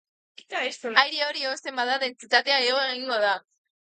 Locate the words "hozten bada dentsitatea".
1.49-2.59